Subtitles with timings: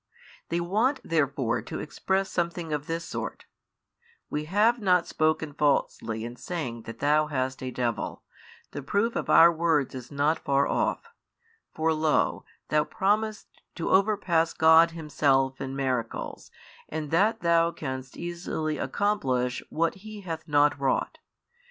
[0.49, 3.45] They want therefore to express something of this sort,
[4.31, 8.23] We have not spoken falsely in saying that Thou hast a devil,
[8.71, 11.03] the proof of our words is not far off;
[11.75, 13.45] for lo, Thou promisest
[13.75, 16.49] to overpass God Himself in miracles
[16.89, 21.19] and that Thou canst easily accomplish what He hath not wrought.